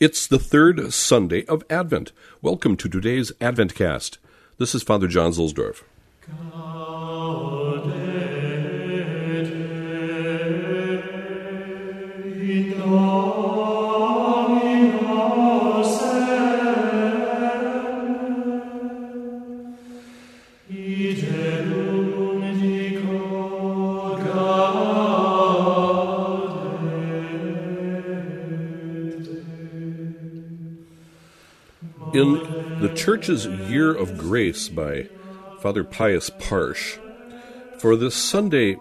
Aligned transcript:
It's 0.00 0.26
the 0.26 0.40
third 0.40 0.92
Sunday 0.92 1.44
of 1.46 1.62
Advent. 1.70 2.10
Welcome 2.42 2.76
to 2.78 2.88
today's 2.88 3.30
Adventcast. 3.40 4.18
This 4.58 4.74
is 4.74 4.82
Father 4.82 5.06
John 5.06 5.30
Zuhlsdorf. 5.30 5.84
In 32.14 32.80
the 32.80 32.94
Church's 32.94 33.44
Year 33.44 33.92
of 33.92 34.16
Grace 34.16 34.68
by 34.68 35.08
Father 35.58 35.82
Pius 35.82 36.30
Parsch, 36.30 36.96
for 37.80 37.96
this 37.96 38.14
Sunday, 38.14 38.76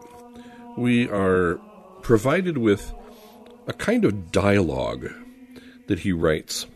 we 0.78 1.10
are 1.10 1.60
provided 2.04 2.60
with 2.60 2.94
a 3.66 3.74
kind 3.74 4.06
of 4.06 4.32
dialogue 4.32 5.12
that 5.88 6.02
he 6.02 6.12
writes. 6.12 6.68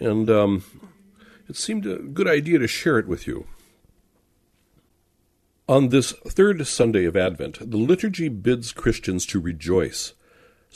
And 0.00 0.28
um, 0.28 0.64
it 1.48 1.54
seemed 1.54 1.86
a 1.86 1.98
good 1.98 2.26
idea 2.26 2.58
to 2.58 2.66
share 2.66 2.98
it 2.98 3.06
with 3.06 3.28
you. 3.28 3.46
On 5.68 5.90
this 5.90 6.10
third 6.26 6.66
Sunday 6.66 7.04
of 7.04 7.16
Advent, 7.16 7.70
the 7.70 7.76
liturgy 7.76 8.28
bids 8.28 8.72
Christians 8.72 9.24
to 9.26 9.38
rejoice 9.38 10.12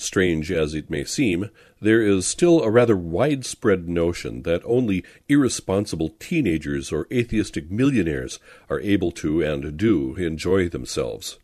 Strange 0.01 0.52
as 0.52 0.75
it 0.75 0.88
may 0.88 1.02
seem, 1.02 1.51
there 1.80 2.01
is 2.01 2.25
still 2.25 2.62
a 2.62 2.70
rather 2.70 2.97
widespread 2.97 3.88
notion 3.88 4.43
that 4.43 4.62
only 4.65 5.02
irresponsible 5.29 6.15
teenagers 6.21 6.93
or 6.93 7.09
atheistic 7.13 7.68
millionaires 7.68 8.38
are 8.71 8.79
able 8.79 9.10
to 9.10 9.43
and 9.43 9.77
do 9.77 10.15
enjoy 10.15 10.68
themselves. 10.68 11.40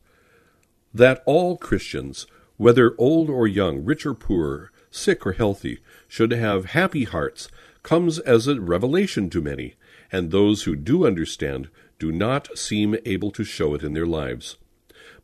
That 0.95 1.21
all 1.27 1.57
Christians, 1.57 2.29
whether 2.57 2.95
old 2.97 3.29
or 3.29 3.49
young, 3.49 3.85
rich 3.85 4.07
or 4.07 4.15
poor, 4.15 4.71
sick 4.89 5.27
or 5.27 5.33
healthy, 5.33 5.81
should 6.07 6.31
have 6.31 6.67
happy 6.67 7.03
hearts 7.03 7.49
comes 7.83 8.21
as 8.21 8.47
a 8.47 8.61
revelation 8.61 9.29
to 9.31 9.43
many, 9.43 9.75
and 10.13 10.31
those 10.31 10.63
who 10.63 10.77
do 10.77 11.05
understand 11.05 11.71
do 11.99 12.13
not 12.13 12.57
seem 12.57 12.95
able 13.05 13.33
to 13.33 13.43
show 13.43 13.75
it 13.75 13.83
in 13.83 13.95
their 13.95 14.07
lives. 14.07 14.59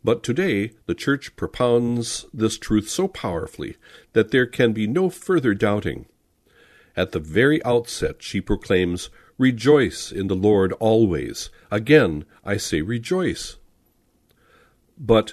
But 0.02 0.22
today, 0.22 0.72
the 0.86 0.94
Church 0.94 1.36
propounds 1.36 2.26
this 2.32 2.56
truth 2.58 2.88
so 2.88 3.06
powerfully 3.06 3.76
that 4.12 4.30
there 4.30 4.46
can 4.46 4.72
be 4.72 4.86
no 4.86 5.10
further 5.10 5.54
doubting. 5.54 6.06
At 6.96 7.12
the 7.12 7.20
very 7.20 7.62
outset, 7.64 8.16
she 8.22 8.40
proclaims, 8.40 9.10
Rejoice 9.38 10.12
in 10.12 10.26
the 10.26 10.36
Lord 10.36 10.72
always. 10.74 11.48
Again, 11.70 12.24
I 12.44 12.56
say 12.56 12.82
rejoice. 12.82 13.56
But, 14.98 15.32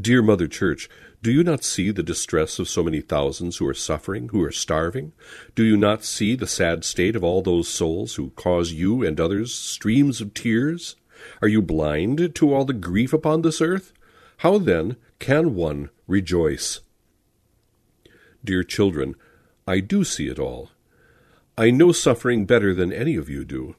dear 0.00 0.22
Mother 0.22 0.46
Church, 0.46 0.88
do 1.20 1.32
you 1.32 1.42
not 1.42 1.64
see 1.64 1.90
the 1.90 2.02
distress 2.02 2.58
of 2.58 2.68
so 2.68 2.84
many 2.84 3.00
thousands 3.00 3.56
who 3.56 3.66
are 3.66 3.74
suffering, 3.74 4.28
who 4.28 4.42
are 4.42 4.52
starving? 4.52 5.12
Do 5.54 5.64
you 5.64 5.76
not 5.76 6.04
see 6.04 6.36
the 6.36 6.46
sad 6.46 6.84
state 6.84 7.16
of 7.16 7.24
all 7.24 7.42
those 7.42 7.66
souls 7.66 8.16
who 8.16 8.30
cause 8.36 8.72
you 8.72 9.02
and 9.02 9.18
others 9.18 9.54
streams 9.54 10.20
of 10.20 10.34
tears? 10.34 10.96
Are 11.42 11.48
you 11.48 11.62
blind 11.62 12.34
to 12.34 12.54
all 12.54 12.64
the 12.64 12.72
grief 12.72 13.12
upon 13.12 13.42
this 13.42 13.60
earth? 13.60 13.92
How 14.38 14.58
then 14.58 14.96
can 15.18 15.54
one 15.54 15.90
rejoice? 16.06 16.80
Dear 18.44 18.62
children, 18.62 19.14
I 19.66 19.80
do 19.80 20.04
see 20.04 20.28
it 20.28 20.38
all. 20.38 20.70
I 21.56 21.70
know 21.70 21.92
suffering 21.92 22.44
better 22.44 22.74
than 22.74 22.92
any 22.92 23.16
of 23.16 23.30
you 23.30 23.44
do. 23.44 23.76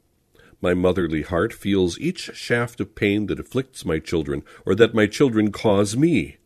My 0.61 0.73
motherly 0.73 1.21
heart 1.21 1.53
feels 1.53 1.99
each 1.99 2.31
shaft 2.33 2.79
of 2.79 2.95
pain 2.95 3.27
that 3.27 3.39
afflicts 3.39 3.85
my 3.85 3.99
children, 3.99 4.43
or 4.65 4.73
that 4.75 4.95
my 4.95 5.05
children 5.05 5.51
cause 5.51 5.95
me. 5.95 6.37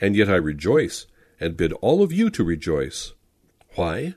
And 0.00 0.16
yet 0.16 0.28
I 0.28 0.34
rejoice, 0.34 1.06
and 1.40 1.56
bid 1.56 1.72
all 1.74 2.02
of 2.02 2.12
you 2.12 2.28
to 2.30 2.44
rejoice. 2.44 3.12
Why? 3.76 4.16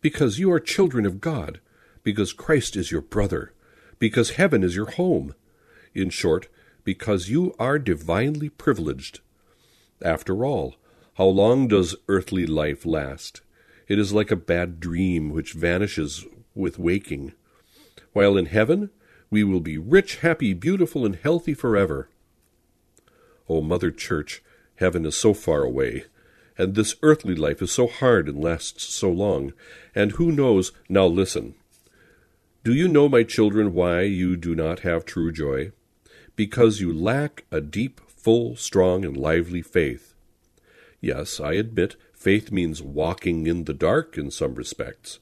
Because 0.00 0.38
you 0.38 0.50
are 0.52 0.60
children 0.60 1.04
of 1.04 1.20
God, 1.20 1.60
because 2.02 2.32
Christ 2.32 2.76
is 2.76 2.90
your 2.90 3.02
brother, 3.02 3.52
because 3.98 4.30
heaven 4.30 4.62
is 4.62 4.76
your 4.76 4.90
home, 4.92 5.34
in 5.96 6.10
short, 6.10 6.48
because 6.84 7.28
you 7.28 7.54
are 7.58 7.78
divinely 7.78 8.48
privileged. 8.48 9.20
After 10.02 10.44
all, 10.44 10.76
how 11.14 11.26
long 11.26 11.68
does 11.68 11.96
earthly 12.08 12.46
life 12.46 12.84
last? 12.84 13.40
It 13.88 13.98
is 13.98 14.12
like 14.12 14.30
a 14.30 14.36
bad 14.36 14.80
dream 14.80 15.30
which 15.30 15.52
vanishes 15.52 16.24
with 16.54 16.78
waking. 16.78 17.32
While 18.12 18.36
in 18.36 18.46
heaven, 18.46 18.90
we 19.30 19.42
will 19.42 19.60
be 19.60 19.78
rich, 19.78 20.16
happy, 20.16 20.52
beautiful, 20.52 21.04
and 21.04 21.16
healthy 21.16 21.54
forever. 21.54 22.08
O 23.48 23.60
Mother 23.60 23.90
Church, 23.90 24.42
heaven 24.76 25.06
is 25.06 25.16
so 25.16 25.34
far 25.34 25.62
away, 25.62 26.04
and 26.58 26.74
this 26.74 26.96
earthly 27.02 27.34
life 27.34 27.62
is 27.62 27.72
so 27.72 27.86
hard 27.86 28.28
and 28.28 28.42
lasts 28.42 28.84
so 28.84 29.10
long, 29.10 29.52
and 29.94 30.12
who 30.12 30.32
knows? 30.32 30.72
Now 30.88 31.06
listen. 31.06 31.54
Do 32.64 32.74
you 32.74 32.88
know, 32.88 33.08
my 33.08 33.22
children, 33.22 33.72
why 33.72 34.02
you 34.02 34.36
do 34.36 34.54
not 34.54 34.80
have 34.80 35.04
true 35.04 35.32
joy? 35.32 35.72
Because 36.36 36.80
you 36.80 36.92
lack 36.92 37.44
a 37.50 37.60
deep, 37.60 38.00
full, 38.08 38.56
strong, 38.56 39.04
and 39.04 39.16
lively 39.16 39.62
faith. 39.62 40.14
Yes, 41.00 41.40
I 41.40 41.54
admit 41.54 41.96
faith 42.12 42.52
means 42.52 42.82
walking 42.82 43.46
in 43.46 43.64
the 43.64 43.74
dark 43.74 44.16
in 44.18 44.30
some 44.30 44.54
respects. 44.54 45.18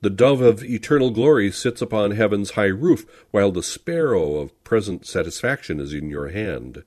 The 0.00 0.10
dove 0.10 0.40
of 0.40 0.64
eternal 0.64 1.10
glory 1.10 1.52
sits 1.52 1.80
upon 1.80 2.10
heaven's 2.10 2.52
high 2.52 2.64
roof, 2.64 3.06
while 3.30 3.52
the 3.52 3.62
sparrow 3.62 4.36
of 4.38 4.64
present 4.64 5.06
satisfaction 5.06 5.78
is 5.78 5.94
in 5.94 6.08
your 6.08 6.28
hand. 6.28 6.82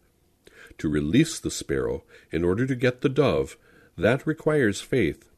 To 0.79 0.89
release 0.89 1.39
the 1.39 1.51
sparrow, 1.51 2.03
in 2.31 2.43
order 2.43 2.67
to 2.67 2.75
get 2.75 2.99
the 2.99 3.09
dove, 3.09 3.55
that 3.97 4.27
requires 4.27 4.81
faith. 4.81 5.29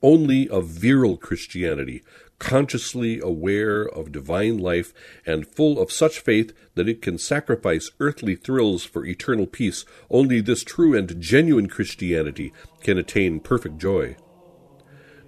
Only 0.00 0.48
a 0.48 0.60
virile 0.60 1.16
Christianity, 1.16 2.04
consciously 2.38 3.20
aware 3.20 3.82
of 3.82 4.12
divine 4.12 4.58
life 4.58 4.92
and 5.26 5.46
full 5.46 5.80
of 5.80 5.92
such 5.92 6.20
faith 6.20 6.52
that 6.74 6.88
it 6.88 7.02
can 7.02 7.18
sacrifice 7.18 7.90
earthly 8.00 8.34
thrills 8.36 8.84
for 8.84 9.04
eternal 9.04 9.46
peace, 9.46 9.84
only 10.10 10.40
this 10.40 10.62
true 10.62 10.96
and 10.96 11.20
genuine 11.20 11.68
Christianity 11.68 12.52
can 12.80 12.98
attain 12.98 13.40
perfect 13.40 13.78
joy. 13.78 14.16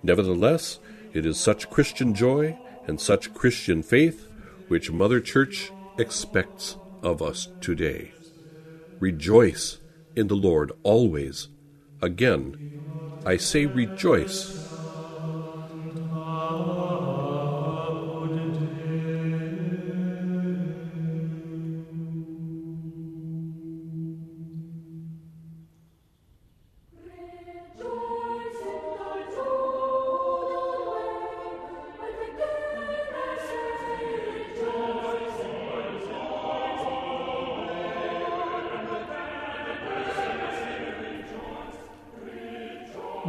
Nevertheless, 0.03 0.79
it 1.13 1.27
is 1.27 1.39
such 1.39 1.71
Christian 1.71 2.15
joy 2.15 2.59
and 2.87 3.01
such 3.01 3.35
Christian 3.35 3.83
faith 3.83 4.29
which 4.69 4.91
Mother 4.93 5.21
Church 5.21 5.73
expects 5.99 6.77
of 7.03 7.21
us 7.21 7.49
today. 7.61 8.13
Rejoice 9.01 9.79
in 10.15 10.29
the 10.29 10.37
Lord 10.37 10.73
always. 10.83 11.49
Again, 12.01 12.81
I 13.27 13.37
say 13.37 13.67
rejoice 13.67 14.70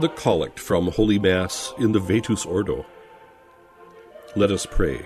the 0.01 0.09
collect 0.09 0.59
from 0.59 0.87
Holy 0.87 1.19
Mass 1.19 1.73
in 1.77 1.91
the 1.91 1.99
Vetus 1.99 2.43
Ordo. 2.43 2.85
Let 4.35 4.49
us 4.49 4.65
pray. 4.65 5.05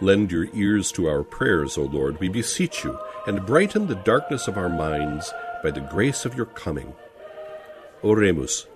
Lend 0.00 0.32
your 0.32 0.48
ears 0.52 0.90
to 0.92 1.06
our 1.06 1.22
prayers, 1.22 1.78
O 1.78 1.82
Lord, 1.82 2.18
we 2.18 2.28
beseech 2.28 2.82
you, 2.82 2.98
and 3.28 3.46
brighten 3.46 3.86
the 3.86 3.94
darkness 3.94 4.48
of 4.48 4.58
our 4.58 4.68
minds 4.68 5.32
by 5.62 5.70
the 5.70 5.80
grace 5.80 6.24
of 6.24 6.34
your 6.34 6.46
coming. 6.46 6.92
Oremus. 8.02 8.66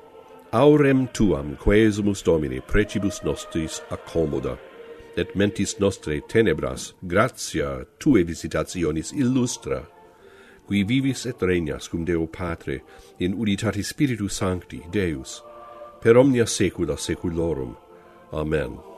Aurem 0.52 1.12
tuam 1.12 1.56
quesumus 1.56 2.22
Domine 2.22 2.60
precibus 2.60 3.24
nostris 3.24 3.80
accommoda, 3.90 4.56
et 5.16 5.34
mentis 5.34 5.80
nostre 5.80 6.20
tenebras 6.20 6.92
gratia 7.08 7.86
tue 7.98 8.24
visitationis 8.24 9.12
illustra 9.12 9.84
qui 10.68 10.84
vivis 10.84 11.26
et 11.26 11.42
regnas 11.42 11.88
cum 11.88 12.04
Deo 12.04 12.26
Patre, 12.26 12.80
in 13.18 13.34
unitate 13.34 13.82
Spiritu 13.82 14.28
Sancti, 14.28 14.82
Deus, 14.92 15.42
per 16.00 16.16
omnia 16.16 16.46
saecula 16.46 16.96
saeculorum. 16.96 17.76
Amen. 18.32 18.93